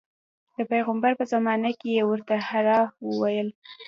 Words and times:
د 0.57 0.57
پیغمبر 0.71 1.11
په 1.19 1.25
زمانه 1.33 1.69
کې 1.79 1.89
یې 1.97 2.03
ورته 2.09 2.35
حرا 2.47 2.81
ویل. 3.19 3.49